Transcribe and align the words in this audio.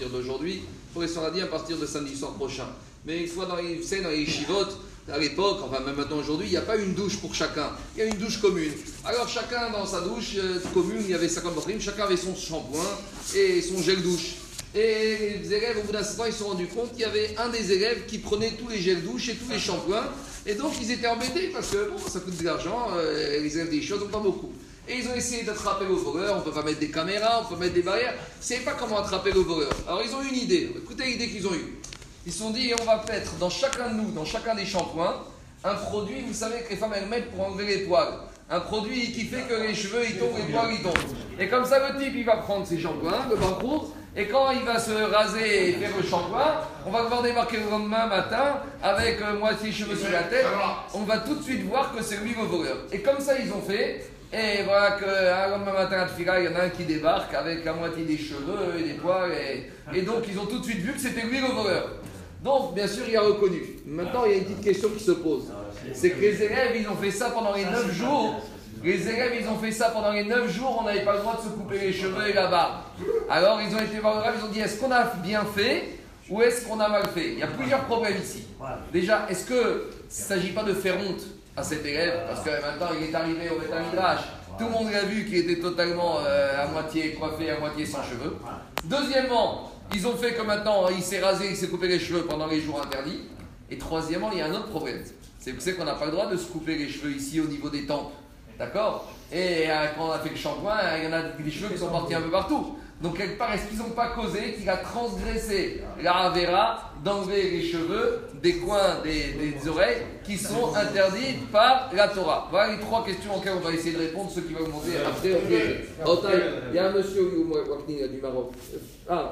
partir 0.00 0.18
d'aujourd'hui, 0.18 0.62
pour 0.94 1.02
les 1.02 1.08
Sfaradim 1.08 1.44
à 1.44 1.46
partir 1.46 1.76
de 1.76 1.84
samedi 1.84 2.16
soir 2.16 2.32
prochain. 2.32 2.66
Mais 3.04 3.20
une 3.20 3.28
fois 3.28 3.44
dans 3.44 3.56
les, 3.56 3.76
vous 3.76 3.86
savez, 3.86 4.02
dans 4.02 4.08
les 4.08 4.24
chivotes, 4.24 4.78
à 5.12 5.18
l'époque, 5.18 5.58
enfin 5.62 5.80
même 5.84 5.96
maintenant 5.96 6.18
aujourd'hui, 6.18 6.46
il 6.46 6.50
n'y 6.50 6.56
a 6.56 6.62
pas 6.62 6.76
une 6.76 6.94
douche 6.94 7.18
pour 7.18 7.34
chacun. 7.34 7.70
Il 7.94 8.00
y 8.00 8.02
a 8.02 8.06
une 8.06 8.16
douche 8.16 8.40
commune. 8.40 8.72
Alors 9.04 9.28
chacun 9.28 9.70
dans 9.70 9.84
sa 9.84 10.00
douche 10.00 10.36
euh, 10.38 10.58
commune, 10.72 11.02
il 11.02 11.10
y 11.10 11.14
avait 11.14 11.28
50 11.28 11.54
batteries, 11.54 11.80
chacun 11.80 12.04
avait 12.04 12.16
son 12.16 12.34
shampoing 12.34 12.98
et 13.34 13.60
son 13.60 13.82
gel 13.82 14.00
douche. 14.02 14.36
Et 14.74 15.40
les 15.42 15.52
élèves, 15.52 15.78
au 15.78 15.82
bout 15.82 15.92
d'un 15.92 16.02
certain 16.02 16.22
temps, 16.22 16.26
ils 16.28 16.32
se 16.32 16.38
sont 16.38 16.48
rendus 16.48 16.68
compte 16.68 16.92
qu'il 16.92 17.00
y 17.00 17.04
avait 17.04 17.34
un 17.36 17.50
des 17.50 17.72
élèves 17.72 18.06
qui 18.06 18.18
prenait 18.18 18.52
tous 18.52 18.68
les 18.68 18.80
gels 18.80 19.02
douche 19.02 19.28
et 19.28 19.34
tous 19.34 19.50
les 19.50 19.58
shampoings. 19.58 20.08
Et 20.46 20.54
donc 20.54 20.72
ils 20.80 20.90
étaient 20.90 21.08
embêtés 21.08 21.48
parce 21.52 21.68
que 21.68 21.90
bon, 21.90 21.98
ça 22.08 22.20
coûte 22.20 22.38
de 22.38 22.44
l'argent, 22.44 22.88
euh, 22.94 23.38
les 23.40 23.54
élèves 23.54 23.70
des 23.70 23.82
choses, 23.82 24.00
donc 24.00 24.10
pas 24.10 24.20
beaucoup. 24.20 24.52
Et 24.90 24.98
ils 24.98 25.08
ont 25.08 25.14
essayé 25.14 25.44
d'attraper 25.44 25.84
le 25.84 25.94
voleur, 25.94 26.36
on 26.36 26.40
peut 26.40 26.50
pas 26.50 26.64
mettre 26.64 26.80
des 26.80 26.90
caméras, 26.90 27.42
on 27.44 27.54
peut 27.54 27.60
mettre 27.60 27.74
des 27.74 27.82
barrières. 27.82 28.12
Ils 28.12 28.40
ne 28.40 28.44
savaient 28.44 28.64
pas 28.64 28.72
comment 28.72 28.98
attraper 28.98 29.30
le 29.30 29.38
voleur. 29.38 29.70
Alors 29.86 30.02
ils 30.02 30.12
ont 30.12 30.20
eu 30.20 30.26
une 30.26 30.40
idée, 30.40 30.74
écoutez 30.76 31.04
l'idée 31.04 31.28
qu'ils 31.28 31.46
ont 31.46 31.54
eue. 31.54 31.78
Ils 32.26 32.32
se 32.32 32.40
sont 32.40 32.50
dit, 32.50 32.72
on 32.80 32.84
va 32.84 33.00
mettre 33.08 33.36
dans 33.36 33.48
chacun 33.48 33.90
de 33.90 33.94
nous, 33.94 34.10
dans 34.10 34.24
chacun 34.24 34.56
des 34.56 34.66
shampoings, 34.66 35.22
un 35.62 35.74
produit, 35.74 36.22
vous 36.26 36.34
savez 36.34 36.62
que 36.62 36.70
les 36.70 36.76
femmes 36.76 36.92
elles 36.96 37.08
mettent 37.08 37.30
pour 37.30 37.46
enlever 37.46 37.66
les 37.66 37.78
poils. 37.84 38.14
Un 38.50 38.58
produit 38.58 39.12
qui 39.12 39.26
fait 39.26 39.42
que 39.42 39.54
les 39.54 39.74
cheveux 39.76 40.04
ils 40.04 40.18
tombent, 40.18 40.36
les 40.36 40.52
poils 40.52 40.72
ils 40.72 40.82
tombent. 40.82 41.16
Et 41.38 41.46
comme 41.46 41.64
ça, 41.64 41.78
le 41.88 41.96
type 41.96 42.14
il 42.16 42.24
va 42.24 42.38
prendre 42.38 42.66
ses 42.66 42.80
shampoings, 42.80 43.26
le 43.30 43.36
parcours, 43.36 43.94
et 44.16 44.26
quand 44.26 44.50
il 44.50 44.62
va 44.62 44.80
se 44.80 44.90
raser 44.90 45.68
et 45.68 45.72
faire 45.74 45.96
le 45.96 46.02
shampoing, 46.02 46.62
on 46.84 46.90
va 46.90 47.02
le 47.02 47.06
voir 47.06 47.22
débarquer 47.22 47.58
le 47.58 47.70
lendemain 47.70 48.06
matin 48.06 48.60
avec 48.82 49.20
euh, 49.22 49.38
moitié 49.38 49.70
cheveux 49.70 49.94
sur 49.94 50.10
la 50.10 50.24
tête. 50.24 50.46
On 50.94 51.02
va 51.02 51.18
tout 51.18 51.36
de 51.36 51.42
suite 51.44 51.62
voir 51.62 51.94
que 51.94 52.02
c'est 52.02 52.16
lui 52.16 52.34
le 52.34 52.44
voleur. 52.44 52.76
Et 52.90 53.02
comme 53.02 53.20
ça, 53.20 53.38
ils 53.38 53.52
ont 53.52 53.62
fait. 53.62 54.04
Et 54.32 54.62
voilà 54.62 54.92
que 54.92 55.04
le 55.04 55.72
matin 55.72 56.06
il 56.18 56.24
y 56.24 56.48
en 56.48 56.54
a 56.54 56.64
un 56.64 56.68
qui 56.68 56.84
débarque 56.84 57.34
avec 57.34 57.64
la 57.64 57.72
moitié 57.72 58.04
des 58.04 58.16
cheveux 58.16 58.78
et 58.78 58.82
des 58.82 58.94
poils. 58.94 59.32
Et, 59.92 60.02
donc, 60.02 60.24
ils 60.28 60.38
ont 60.38 60.46
tout 60.46 60.60
de 60.60 60.64
suite 60.64 60.78
vu 60.78 60.92
que 60.92 61.00
c'était 61.00 61.26
lui 61.26 61.40
le 61.40 61.48
voleur. 61.48 61.90
Donc, 62.42 62.74
bien 62.74 62.86
sûr, 62.86 63.04
il 63.08 63.16
a 63.16 63.22
reconnu. 63.22 63.60
Maintenant, 63.84 64.24
il 64.24 64.30
y 64.30 64.34
a 64.34 64.38
une 64.38 64.44
petite 64.44 64.62
question 64.62 64.88
qui 64.90 65.02
se 65.02 65.10
pose. 65.10 65.44
C'est 65.92 66.10
que 66.10 66.20
les 66.20 66.42
élèves, 66.42 66.76
ils 66.76 66.88
ont 66.88 66.96
fait 66.96 67.10
ça 67.10 67.30
pendant 67.30 67.54
les 67.54 67.64
9 67.64 67.92
jours. 67.92 68.40
Les 68.84 69.08
élèves, 69.08 69.32
ils 69.40 69.48
ont 69.48 69.58
fait 69.58 69.72
ça 69.72 69.90
pendant 69.90 70.12
les 70.12 70.24
9 70.24 70.48
jours, 70.48 70.78
on 70.80 70.84
n'avait 70.84 71.04
pas 71.04 71.14
le 71.14 71.18
droit 71.18 71.36
de 71.36 71.42
se 71.42 71.52
couper 71.54 71.78
les 71.78 71.92
cheveux 71.92 72.28
et 72.28 72.32
la 72.32 72.46
barbe. 72.46 72.82
Alors, 73.28 73.60
ils 73.60 73.74
ont 73.74 73.80
été 73.80 73.98
voir 73.98 74.14
le 74.14 74.20
rave, 74.20 74.34
ils 74.38 74.44
ont 74.44 74.50
dit 74.50 74.60
est-ce 74.60 74.80
qu'on 74.80 74.92
a 74.92 75.04
bien 75.22 75.44
fait 75.44 75.98
ou 76.30 76.40
est-ce 76.40 76.64
qu'on 76.66 76.80
a 76.80 76.88
mal 76.88 77.06
fait? 77.08 77.32
Il 77.32 77.38
y 77.40 77.42
a 77.42 77.48
plusieurs 77.48 77.84
problèmes 77.84 78.16
ici. 78.22 78.44
Déjà, 78.92 79.26
est-ce 79.28 79.44
que 79.44 79.54
ne 79.54 79.80
s'agit 80.08 80.52
pas 80.52 80.62
de 80.62 80.72
faire 80.72 80.96
honte? 80.98 81.24
À 81.56 81.62
cet 81.62 81.84
élève 81.84 82.20
Parce 82.28 82.40
que 82.40 82.50
maintenant, 82.50 82.88
il 82.98 83.08
est 83.08 83.14
arrivé 83.14 83.48
au 83.50 83.58
Midrash. 83.58 84.20
Tout 84.58 84.66
le 84.66 84.70
monde 84.70 84.92
l'a 84.92 85.04
vu 85.04 85.24
qu'il 85.24 85.38
était 85.38 85.60
totalement 85.60 86.18
euh, 86.24 86.62
à 86.62 86.66
moitié 86.68 87.14
coiffé, 87.14 87.50
à 87.50 87.58
moitié 87.58 87.86
sans 87.86 88.02
cheveux. 88.02 88.36
Deuxièmement, 88.84 89.70
ils 89.94 90.06
ont 90.06 90.16
fait 90.16 90.34
que 90.34 90.42
maintenant, 90.42 90.88
il 90.88 91.02
s'est 91.02 91.20
rasé, 91.20 91.48
il 91.50 91.56
s'est 91.56 91.68
coupé 91.68 91.88
les 91.88 91.98
cheveux 91.98 92.24
pendant 92.24 92.46
les 92.46 92.60
jours 92.60 92.80
interdits. 92.82 93.22
Et 93.70 93.78
troisièmement, 93.78 94.30
il 94.32 94.38
y 94.38 94.42
a 94.42 94.46
un 94.46 94.52
autre 94.52 94.68
problème. 94.68 95.02
C'est 95.38 95.76
qu'on 95.76 95.84
n'a 95.84 95.94
pas 95.94 96.06
le 96.06 96.12
droit 96.12 96.26
de 96.26 96.36
se 96.36 96.46
couper 96.46 96.76
les 96.76 96.88
cheveux 96.88 97.12
ici 97.12 97.40
au 97.40 97.46
niveau 97.46 97.70
des 97.70 97.86
tempes. 97.86 98.12
D'accord 98.60 99.10
Et 99.32 99.70
euh, 99.70 99.86
quand 99.96 100.08
on 100.08 100.12
a 100.12 100.18
fait 100.18 100.28
le 100.28 100.36
shampoing, 100.36 100.76
il 100.98 101.04
y 101.04 101.06
en 101.06 101.12
a 101.14 101.22
des 101.22 101.50
cheveux 101.50 101.70
qui 101.72 101.78
sont 101.78 101.88
partis 101.88 102.14
un 102.14 102.20
peu 102.20 102.30
partout. 102.30 102.76
Donc, 103.00 103.16
quelque 103.16 103.38
part, 103.38 103.54
est-ce 103.54 103.66
qu'ils 103.68 103.78
n'ont 103.78 103.94
pas 103.96 104.08
causé 104.08 104.52
qu'il 104.52 104.68
a 104.68 104.76
transgressé 104.76 105.82
la 106.02 106.12
Ravera 106.12 106.92
d'enlever 107.02 107.50
les 107.52 107.62
cheveux 107.62 108.28
des 108.42 108.56
coins 108.58 109.00
des, 109.02 109.32
des 109.32 109.66
oreilles 109.66 110.02
qui 110.22 110.36
sont 110.36 110.74
interdits 110.76 111.38
par 111.50 111.88
la 111.94 112.08
Torah? 112.08 112.48
Voilà 112.50 112.74
les 112.74 112.80
trois 112.80 113.02
questions 113.02 113.34
auxquelles 113.34 113.54
on 113.56 113.66
va 113.66 113.72
essayer 113.72 113.94
de 113.94 114.00
répondre, 114.00 114.30
ceux 114.30 114.42
qui 114.42 114.52
vont 114.52 114.68
monter 114.68 114.98
après. 115.06 115.40
Il 116.68 116.74
y 116.74 116.78
a 116.78 116.88
un 116.88 116.92
monsieur 116.92 117.30
du 117.32 118.20
Maroc. 118.20 118.52
Ah, 119.08 119.28